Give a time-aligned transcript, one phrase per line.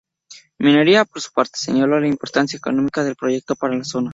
[0.57, 4.09] Minería, por su parte, señaló la importancia económica del proyecto para la zona.